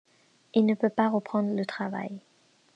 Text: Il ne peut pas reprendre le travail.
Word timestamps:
Il 0.55 0.65
ne 0.65 0.73
peut 0.73 0.89
pas 0.89 1.09
reprendre 1.11 1.53
le 1.55 1.63
travail. 1.63 2.21